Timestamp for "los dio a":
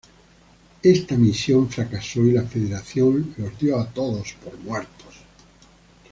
3.37-3.87